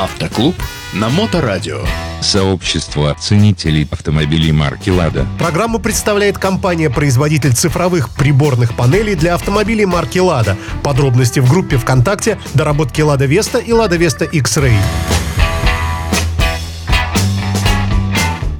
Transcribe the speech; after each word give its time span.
Автоклуб 0.00 0.54
на 0.94 1.10
Моторадио. 1.10 1.82
Сообщество 2.22 3.14
ценителей 3.20 3.86
автомобилей 3.90 4.50
марки 4.50 4.88
«Лада». 4.88 5.26
Программу 5.38 5.78
представляет 5.78 6.38
компания-производитель 6.38 7.52
цифровых 7.52 8.08
приборных 8.14 8.74
панелей 8.74 9.14
для 9.14 9.34
автомобилей 9.34 9.84
марки 9.84 10.18
«Лада». 10.18 10.56
Подробности 10.82 11.40
в 11.40 11.50
группе 11.50 11.76
ВКонтакте 11.76 12.38
«Доработки 12.54 13.02
Лада 13.02 13.26
Веста» 13.26 13.58
и 13.58 13.72
«Лада 13.72 13.96
Веста 13.96 14.24
X-Ray». 14.24 14.72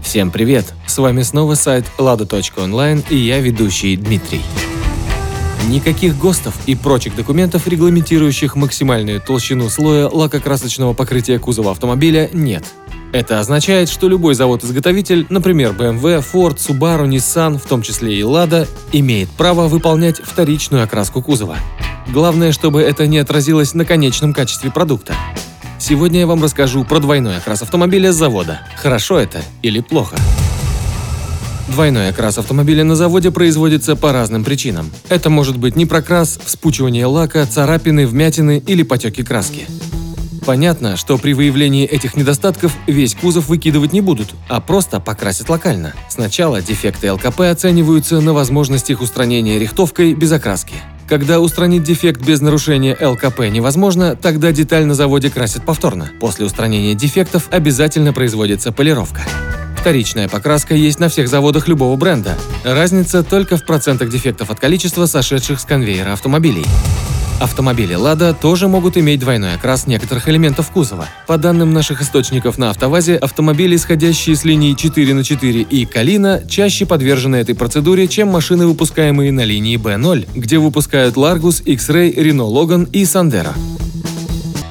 Всем 0.04 0.30
привет! 0.30 0.74
С 0.86 0.98
вами 0.98 1.22
снова 1.22 1.54
сайт 1.54 1.86
lada.online 1.96 3.02
и 3.08 3.16
я 3.16 3.40
ведущий 3.40 3.96
Дмитрий. 3.96 4.42
Никаких 5.68 6.18
ГОСТов 6.18 6.54
и 6.66 6.74
прочих 6.74 7.14
документов, 7.14 7.66
регламентирующих 7.68 8.56
максимальную 8.56 9.20
толщину 9.20 9.68
слоя 9.68 10.08
лакокрасочного 10.08 10.94
покрытия 10.94 11.38
кузова 11.38 11.72
автомобиля, 11.72 12.30
нет. 12.32 12.64
Это 13.12 13.40
означает, 13.40 13.88
что 13.88 14.08
любой 14.08 14.34
завод-изготовитель, 14.34 15.26
например 15.28 15.72
BMW, 15.72 16.24
Ford, 16.32 16.56
Subaru, 16.56 17.08
Nissan, 17.08 17.58
в 17.58 17.66
том 17.66 17.82
числе 17.82 18.18
и 18.18 18.22
Lada, 18.22 18.68
имеет 18.92 19.28
право 19.30 19.66
выполнять 19.68 20.20
вторичную 20.20 20.84
окраску 20.84 21.20
кузова. 21.20 21.56
Главное, 22.08 22.52
чтобы 22.52 22.82
это 22.82 23.06
не 23.06 23.18
отразилось 23.18 23.74
на 23.74 23.84
конечном 23.84 24.32
качестве 24.32 24.70
продукта. 24.70 25.14
Сегодня 25.78 26.20
я 26.20 26.26
вам 26.26 26.42
расскажу 26.42 26.84
про 26.84 27.00
двойной 27.00 27.38
окрас 27.38 27.62
автомобиля 27.62 28.12
с 28.12 28.16
завода. 28.16 28.60
Хорошо 28.76 29.18
это 29.18 29.42
или 29.62 29.80
плохо? 29.80 30.16
Двойной 31.70 32.08
окрас 32.08 32.36
автомобиля 32.36 32.82
на 32.82 32.96
заводе 32.96 33.30
производится 33.30 33.94
по 33.94 34.12
разным 34.12 34.42
причинам. 34.42 34.90
Это 35.08 35.30
может 35.30 35.56
быть 35.56 35.76
непрокрас, 35.76 36.38
вспучивание 36.44 37.06
лака, 37.06 37.46
царапины, 37.46 38.08
вмятины 38.08 38.60
или 38.66 38.82
потеки 38.82 39.22
краски. 39.22 39.66
Понятно, 40.44 40.96
что 40.96 41.16
при 41.16 41.32
выявлении 41.32 41.86
этих 41.86 42.16
недостатков 42.16 42.76
весь 42.88 43.14
кузов 43.14 43.48
выкидывать 43.48 43.92
не 43.92 44.00
будут, 44.00 44.30
а 44.48 44.60
просто 44.60 44.98
покрасят 44.98 45.48
локально. 45.48 45.92
Сначала 46.08 46.60
дефекты 46.60 47.12
ЛКП 47.12 47.42
оцениваются 47.42 48.20
на 48.20 48.32
возможность 48.32 48.90
их 48.90 49.00
устранения 49.00 49.58
рихтовкой 49.58 50.14
без 50.14 50.32
окраски. 50.32 50.74
Когда 51.08 51.38
устранить 51.38 51.84
дефект 51.84 52.20
без 52.20 52.40
нарушения 52.40 52.96
ЛКП 53.00 53.40
невозможно, 53.48 54.16
тогда 54.16 54.50
деталь 54.50 54.86
на 54.86 54.94
заводе 54.94 55.30
красят 55.30 55.64
повторно. 55.64 56.10
После 56.20 56.46
устранения 56.46 56.94
дефектов 56.94 57.46
обязательно 57.52 58.12
производится 58.12 58.72
полировка. 58.72 59.20
Вторичная 59.80 60.28
покраска 60.28 60.74
есть 60.74 61.00
на 61.00 61.08
всех 61.08 61.26
заводах 61.26 61.66
любого 61.66 61.96
бренда. 61.96 62.36
Разница 62.64 63.22
только 63.22 63.56
в 63.56 63.64
процентах 63.64 64.10
дефектов 64.10 64.50
от 64.50 64.60
количества 64.60 65.06
сошедших 65.06 65.58
с 65.58 65.64
конвейера 65.64 66.12
автомобилей. 66.12 66.66
Автомобили 67.40 67.94
«Лада» 67.94 68.34
тоже 68.34 68.68
могут 68.68 68.98
иметь 68.98 69.20
двойной 69.20 69.54
окрас 69.54 69.86
некоторых 69.86 70.28
элементов 70.28 70.70
кузова. 70.70 71.08
По 71.26 71.38
данным 71.38 71.72
наших 71.72 72.02
источников 72.02 72.58
на 72.58 72.68
«АвтоВАЗе», 72.68 73.16
автомобили, 73.16 73.76
исходящие 73.76 74.36
с 74.36 74.44
линии 74.44 74.74
4 74.74 75.14
на 75.14 75.24
4 75.24 75.62
и 75.62 75.86
«Калина», 75.86 76.42
чаще 76.46 76.84
подвержены 76.84 77.36
этой 77.36 77.54
процедуре, 77.54 78.06
чем 78.06 78.28
машины, 78.28 78.66
выпускаемые 78.66 79.32
на 79.32 79.44
линии 79.44 79.78
B0, 79.78 80.28
где 80.34 80.58
выпускают 80.58 81.16
«Ларгус», 81.16 81.62
X-Ray, 81.64 82.14
Renault 82.14 82.52
Logan 82.52 82.90
и 82.92 83.06
«Сандера». 83.06 83.54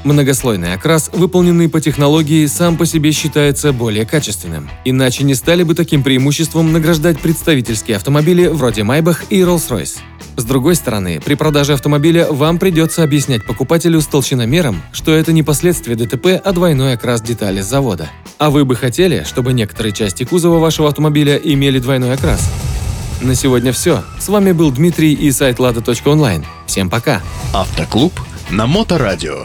Многослойный 0.10 0.74
окрас, 0.74 1.12
выполненный 1.14 1.70
по 1.70 1.80
технологии, 1.80 2.48
сам 2.48 2.78
по 2.78 2.88
себе 2.88 3.12
считается 3.12 3.72
более 3.72 4.08
качественным. 4.08 4.68
Иначе 4.84 5.24
не 5.24 5.36
стали 5.36 5.62
бы 5.62 5.76
таким 5.76 6.02
преимуществом 6.02 6.74
награждать 6.74 7.20
представительские 7.20 7.98
автомобили 7.98 8.48
вроде 8.48 8.82
Maybach 8.82 9.28
и 9.30 9.42
Rolls-Royce. 9.42 10.00
С 10.36 10.44
другой 10.44 10.74
стороны, 10.74 11.22
при 11.24 11.36
продаже 11.36 11.74
автомобиля 11.74 12.26
вам 12.32 12.58
придется 12.58 13.04
объяснять 13.04 13.46
покупателю 13.46 14.02
с 14.02 14.08
толщиномером, 14.08 14.82
что 14.94 15.14
это 15.14 15.32
не 15.32 15.44
последствия 15.44 15.96
ДТП, 15.96 16.42
а 16.44 16.54
двойной 16.54 16.94
окрас 16.94 17.22
детали 17.22 17.62
с 17.62 17.68
завода. 17.68 18.10
А 18.40 18.50
вы 18.50 18.66
бы 18.66 18.76
хотели, 18.76 19.24
чтобы 19.28 19.54
некоторые 19.54 19.94
части 19.94 20.24
кузова 20.24 20.58
вашего 20.58 20.88
автомобиля 20.88 21.36
имели 21.38 21.78
двойной 21.78 22.14
окрас? 22.16 22.50
На 23.22 23.36
сегодня 23.36 23.72
все. 23.74 24.04
С 24.20 24.28
вами 24.28 24.54
был 24.54 24.72
Дмитрий 24.72 25.14
и 25.14 25.32
сайт 25.32 25.60
lada.online. 25.60 26.46
Всем 26.66 26.90
пока! 26.90 27.22
Автоклуб 27.54 28.14
на 28.50 28.66
Моторадио. 28.66 29.44